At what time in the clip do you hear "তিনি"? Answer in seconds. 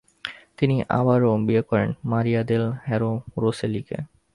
0.57-0.75